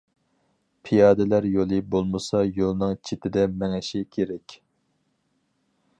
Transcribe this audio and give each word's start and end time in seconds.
پىيادىلەر 0.87 1.47
يولى 1.57 1.79
بولمىسا 1.95 2.41
يولنىڭ 2.61 2.97
چېتىدە 3.11 3.47
مېڭىشى 3.61 4.05
كېرەك. 4.17 4.57